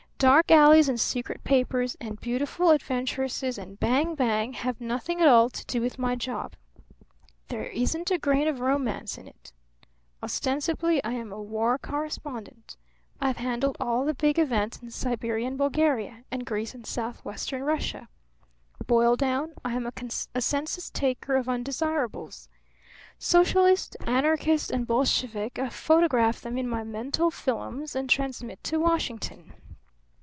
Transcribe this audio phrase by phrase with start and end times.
[0.21, 5.49] Dark alleys and secret papers and beautiful adventuresses and bang bang have nothing at all
[5.49, 6.53] to do with my job.
[7.47, 9.51] There isn't a grain of romance in it.
[10.21, 12.77] Ostensibly I am a war correspondent.
[13.19, 17.63] I have handled all the big events in Serbia and Bulgaria and Greece and southwestern
[17.63, 18.07] Russia.
[18.85, 19.87] Boiled down, I am
[20.35, 22.47] a census taker of undesirables.
[23.17, 29.53] Socialist, anarchist and Bolshevik I photograph them in my mental 'fillums' and transmit to Washington.